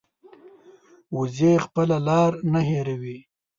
وزې 1.17 1.53
خپله 1.65 1.97
لار 2.07 2.31
نه 2.51 2.61
هېروي 2.69 3.17